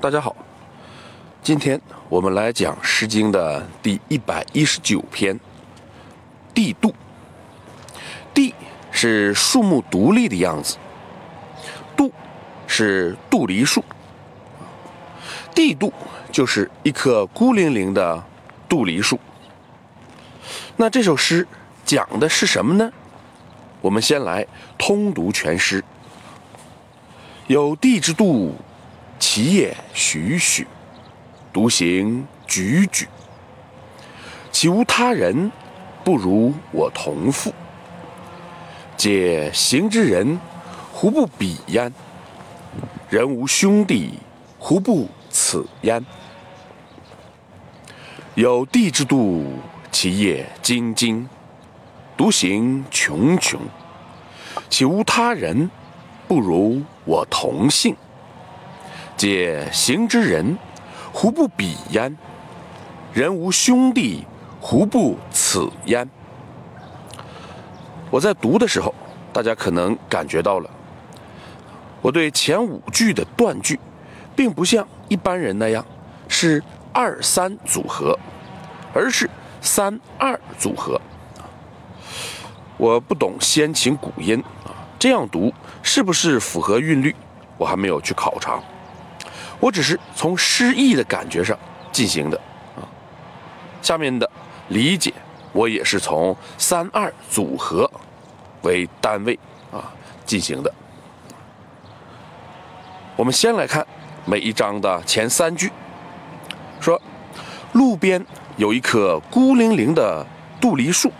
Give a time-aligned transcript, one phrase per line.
[0.00, 0.36] 大家好，
[1.42, 5.34] 今天我们来讲《诗经》的第一百一十九篇
[6.54, 6.90] 《帝度》。
[8.32, 8.54] 帝
[8.92, 10.76] 是树木独立的样子，
[11.96, 12.12] 杜
[12.68, 13.82] 是杜梨树，
[15.52, 15.92] 帝度
[16.30, 18.22] 就是一棵孤零零的
[18.68, 19.18] 杜梨树。
[20.76, 21.44] 那这首诗
[21.84, 22.88] 讲的是什么呢？
[23.80, 24.46] 我们先来
[24.78, 25.82] 通读全诗。
[27.48, 28.54] 有地之度，
[29.38, 30.66] 其叶栩栩，
[31.52, 33.06] 独行踽踽。
[34.50, 35.52] 其无他人，
[36.02, 37.54] 不如我同父。
[38.96, 40.40] 解行之人，
[40.92, 41.92] 胡不比焉？
[43.08, 44.18] 人无兄弟，
[44.58, 46.04] 胡不此焉？
[48.34, 49.52] 有地之度，
[49.92, 51.28] 其叶菁菁，
[52.16, 53.56] 独行茕茕。
[54.68, 55.70] 其无他人，
[56.26, 57.94] 不如我同姓。
[59.18, 60.56] 解行之人，
[61.12, 62.16] 胡不比焉？
[63.12, 64.24] 人无兄弟，
[64.60, 66.08] 胡不此焉？
[68.10, 68.94] 我在读的时候，
[69.32, 70.70] 大家可能感觉到了，
[72.00, 73.80] 我对前五句的断句，
[74.36, 75.84] 并不像一般人那样
[76.28, 76.62] 是
[76.92, 78.16] 二三组合，
[78.94, 79.28] 而是
[79.60, 81.00] 三二组合。
[82.76, 87.16] 我不懂先秦古音啊，这样读是不是符合韵律，
[87.56, 88.62] 我还没有去考察。
[89.60, 91.58] 我只是从诗意的感觉上
[91.92, 92.40] 进行的
[92.76, 92.82] 啊。
[93.82, 94.30] 下面的
[94.68, 95.12] 理解。
[95.54, 97.90] 我也是从三二组合
[98.62, 99.36] 为单位
[99.72, 99.90] 啊
[100.26, 100.72] 进行的。
[103.16, 103.84] 我们先来看
[104.26, 105.72] 每一章的前三句，
[106.78, 107.00] 说
[107.72, 108.24] 路边
[108.58, 110.24] 有一棵孤零零的
[110.60, 111.10] 杜梨树，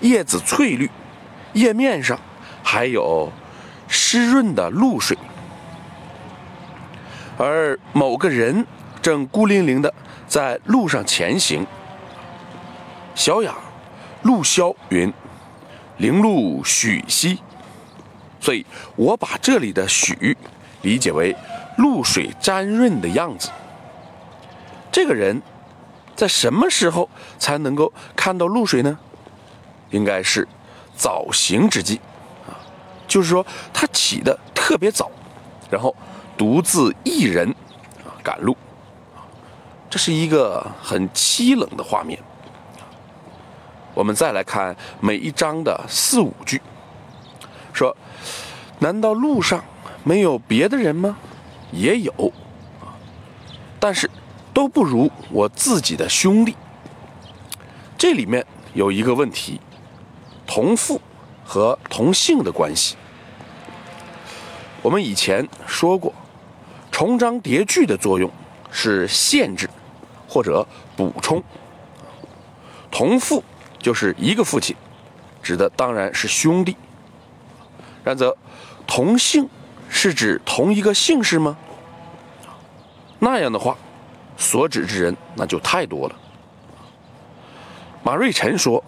[0.00, 0.90] 叶子翠绿，
[1.52, 2.18] 叶面上
[2.62, 3.32] 还有
[3.86, 5.16] 湿润的露水，
[7.38, 8.66] 而某个人
[9.00, 9.94] 正孤零零的
[10.26, 11.66] 在路上前行。
[13.14, 13.54] 小雅，
[14.22, 15.12] 陆霄云
[15.98, 17.38] ：“零露许兮。”
[18.40, 20.36] 所以我把这里的“许”
[20.82, 21.34] 理解为
[21.76, 23.50] 露水沾润的样子。
[24.90, 25.40] 这个人
[26.14, 27.08] 在什么时候
[27.38, 28.98] 才能够看到露水呢？
[29.90, 30.46] 应该是
[30.94, 32.00] 早行之际
[32.46, 32.54] 啊，
[33.06, 35.10] 就是说他起的特别早，
[35.70, 35.94] 然后
[36.38, 37.52] 独自一人
[38.22, 38.56] 赶路，
[39.90, 42.18] 这是一个很凄冷的画面。
[43.92, 46.62] 我们再来看每一章的四五句，
[47.72, 47.96] 说
[48.78, 49.64] ：“难道路上
[50.04, 51.18] 没有别的人吗？
[51.72, 52.32] 也有，
[53.80, 54.08] 但是
[54.54, 56.54] 都不如我自己的兄弟。”
[57.98, 59.60] 这里面有一个问题：
[60.46, 61.00] 同父
[61.44, 62.94] 和同姓的关系。
[64.80, 66.14] 我们以前说过，
[66.98, 68.28] 重章叠句的作用
[68.72, 69.70] 是限制
[70.28, 70.66] 或者
[70.96, 71.40] 补充，
[72.90, 73.40] 同父。
[73.78, 74.74] 就是一个父亲，
[75.40, 76.76] 指的当然是兄弟。
[78.02, 78.36] 然则，
[78.84, 79.48] 同姓
[79.88, 81.56] 是指同一个姓氏吗？
[83.20, 83.78] 那样的话，
[84.36, 86.16] 所指之人那就太多了。
[88.02, 88.82] 马瑞辰说：“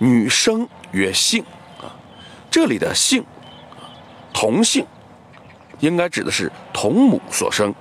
[0.00, 1.44] 女生曰姓
[1.82, 1.92] 啊，
[2.50, 3.22] 这里的姓，
[4.32, 4.86] 同姓，
[5.80, 7.74] 应该指的是同母所生。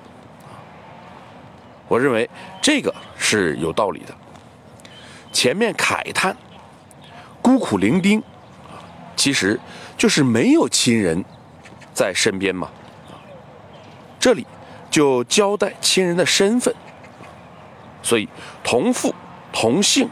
[1.87, 2.29] 我认为
[2.61, 4.15] 这个是有道理的。”
[5.31, 6.35] 前面慨叹
[7.41, 8.23] 孤苦伶仃，
[9.17, 9.59] 其实
[9.97, 11.25] 就是没有亲人
[11.93, 12.69] 在身边嘛。
[14.17, 14.47] 这里
[14.89, 16.73] 就交代亲人的身份，
[18.01, 18.29] 所以
[18.63, 19.13] 同父
[19.51, 20.09] 同姓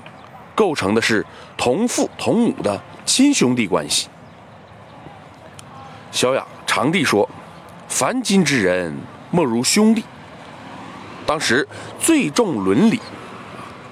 [0.53, 1.25] 构成的是
[1.57, 4.09] 同父同母的亲兄弟关系。
[6.11, 7.27] 小雅长帝说
[7.93, 8.91] ：“凡今之人，
[9.29, 10.03] 莫如兄弟。”
[11.27, 11.67] 当时
[11.99, 12.99] 最重伦理。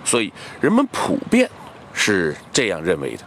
[0.04, 1.48] 所以人们普遍
[1.94, 3.24] 是这样认为的。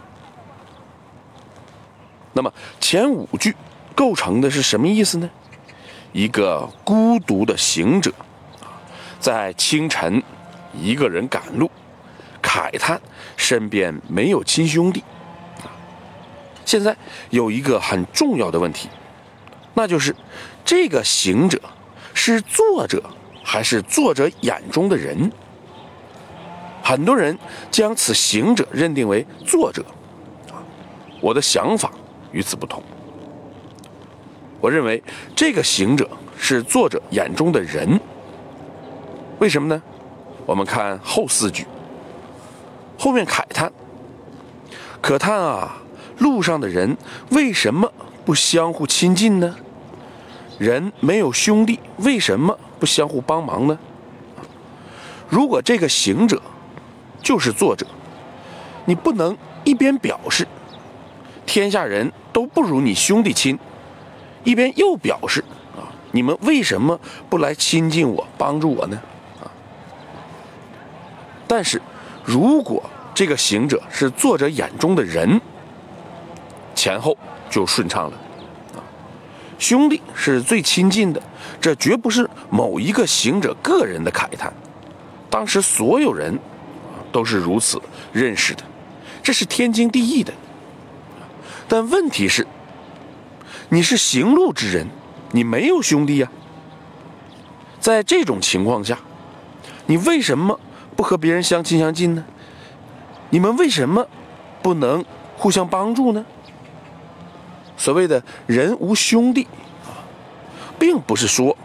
[2.33, 3.55] 那么前五句
[3.95, 5.29] 构成的是什么意思呢？
[6.11, 8.11] 一个孤独的行者，
[9.17, 10.21] 在清晨
[10.73, 11.71] 一个人赶路，
[12.43, 13.01] 慨叹
[13.37, 15.01] 身边没有亲兄弟。
[16.65, 16.95] 现在
[17.29, 18.89] 有一个很重要的问题，
[19.75, 20.15] 那就是
[20.63, 21.61] 这个行者
[22.13, 23.03] 是作者
[23.43, 25.31] 还是作者眼中的人？
[26.81, 27.37] 很多人
[27.69, 29.83] 将此行者认定为作者，
[30.51, 30.57] 啊，
[31.21, 31.91] 我的想法
[32.31, 32.81] 与此不同。
[34.61, 35.03] 我认为
[35.35, 37.99] 这个行者是作者眼中的人。
[39.39, 39.81] 为什么呢？
[40.45, 41.65] 我们看后四句，
[42.97, 43.71] 后面慨叹
[45.01, 45.77] ：“可叹啊，
[46.19, 46.95] 路上的人
[47.31, 47.91] 为什么
[48.23, 49.55] 不相互亲近呢？
[50.57, 53.77] 人没有兄弟，为什么不相互帮忙呢？
[55.27, 56.41] 如果这个行者
[57.21, 57.85] 就是作者，
[58.85, 60.47] 你不能一边表示
[61.45, 63.57] 天下人都不如你兄弟亲，
[64.43, 65.43] 一边又表示
[65.75, 66.99] 啊，你们为什么
[67.29, 69.01] 不来亲近我、帮助我呢？
[69.41, 69.49] 啊，
[71.47, 71.81] 但是
[72.23, 75.41] 如果这个行者是作者眼中的人，
[76.75, 77.17] 前后
[77.49, 78.17] 就顺畅了。
[79.57, 81.21] 兄弟是最亲近的，
[81.61, 84.53] 这绝不是某一个行者个人的慨叹，
[85.29, 86.37] 当时所有人
[87.11, 87.81] 都是如此
[88.11, 88.63] 认识的，
[89.23, 90.33] 这是天经地义的。
[91.67, 92.45] 但问题是，
[93.69, 94.87] 你是行路之人，
[95.31, 96.29] 你没有兄弟呀。
[97.79, 98.97] 在这种情况下，
[99.85, 100.59] 你为什么
[100.95, 102.23] 不和别人相亲相近呢？
[103.29, 104.07] 你们为什么
[104.61, 105.03] 不能
[105.37, 106.25] 互相帮助呢？
[107.77, 109.47] 所谓的人无兄弟
[109.85, 110.01] 啊，
[110.79, 111.55] 并不是说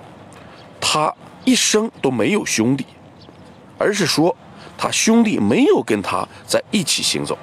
[0.81, 1.15] 他
[1.45, 2.87] 一生都没有兄弟，
[3.79, 4.37] 而是说
[4.77, 7.39] 他兄弟没有跟他在一起行走。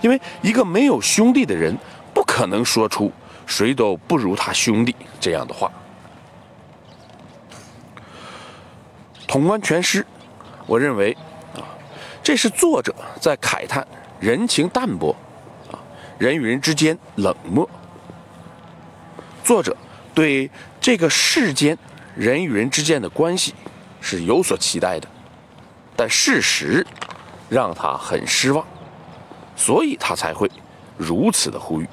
[0.00, 1.76] 因为一个没有兄弟的人，
[2.14, 3.10] 不可能说出
[3.46, 5.70] “谁都不如他兄弟”这样的话。
[9.26, 10.06] 统观全诗，
[10.66, 11.16] 我认为
[11.54, 11.60] 啊，
[12.22, 13.86] 这是作者在慨叹
[14.20, 15.14] 人情淡薄。
[16.18, 17.68] 人与人之间冷漠，
[19.44, 19.76] 作者
[20.12, 20.50] 对
[20.80, 21.78] 这个世间
[22.16, 23.54] 人与人之间的关系
[24.00, 25.08] 是有所期待的，
[25.94, 26.84] 但事实
[27.48, 28.66] 让他很失望，
[29.54, 30.50] 所以他才会
[30.96, 31.88] 如此的呼吁。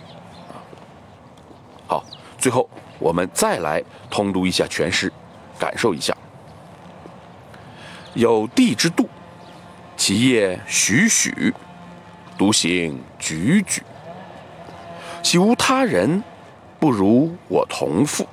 [1.85, 2.03] 好，
[2.39, 2.67] 最后
[2.97, 5.13] 我们再来通读一下全诗，
[5.59, 6.17] 感受一下。
[8.15, 9.07] 有地之度，
[9.95, 11.53] 其业栩栩，
[12.39, 13.81] 独行踽踽。
[15.25, 16.23] 岂无他人，
[16.79, 18.27] 不如我同父？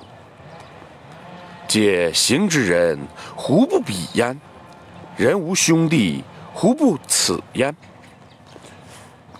[1.67, 2.99] 借行之人，
[3.35, 4.39] 胡不比焉？
[5.17, 6.23] 人无兄弟，
[6.53, 7.75] 胡不此焉？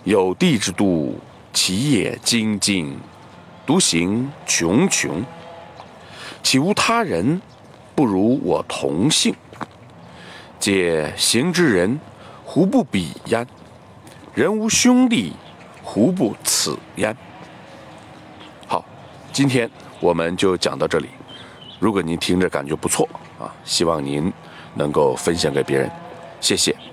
[0.03, 1.19] 有地之度，
[1.53, 2.97] 其业精进，
[3.67, 5.23] 独行穷穷。
[6.41, 7.39] 岂无他人，
[7.93, 9.35] 不如我同姓？
[10.59, 11.99] 借行之人，
[12.43, 13.45] 胡不比焉？
[14.33, 15.33] 人无兄弟，
[15.83, 17.15] 胡不此焉？
[19.33, 19.67] 今天
[19.99, 21.09] 我们就讲到这里。
[21.79, 23.09] 如果您听着感觉不错
[23.39, 24.31] 啊，希望您
[24.75, 25.89] 能够分享给别人，
[26.39, 26.92] 谢谢。